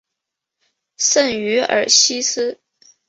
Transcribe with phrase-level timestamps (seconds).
[0.97, 2.59] 圣于尔西斯。